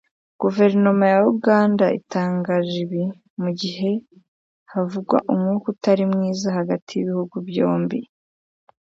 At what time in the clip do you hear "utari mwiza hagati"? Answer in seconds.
5.73-6.89